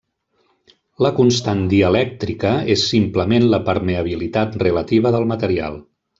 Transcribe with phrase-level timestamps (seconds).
[1.05, 5.81] La constant dielèctrica és simplement la permeabilitat relativa del material.